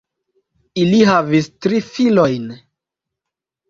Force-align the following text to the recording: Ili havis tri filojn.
Ili 0.85 1.03
havis 1.11 1.51
tri 1.67 1.85
filojn. 1.93 2.53